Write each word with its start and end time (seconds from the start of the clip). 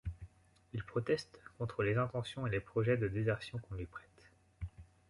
Il 0.73 0.81
proteste 0.83 1.39
contre 1.59 1.83
les 1.83 1.95
intentions 1.95 2.47
et 2.47 2.49
les 2.49 2.59
projets 2.59 2.97
de 2.97 3.07
désertion 3.07 3.59
qu'on 3.59 3.75
lui 3.75 3.85
prête. 3.85 4.31